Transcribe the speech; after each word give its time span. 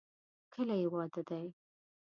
کله 0.53 0.75
یې 0.81 0.87
واده 0.93 1.21
دی؟ 1.29 1.47